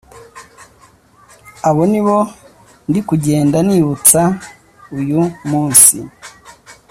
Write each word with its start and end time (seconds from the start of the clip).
abo 1.67 1.83
ni 1.91 2.01
bo 2.05 2.17
ndikugenda 2.89 3.57
nibutsa 3.67 4.21
uyu 4.99 5.21
munsi” 5.49 5.97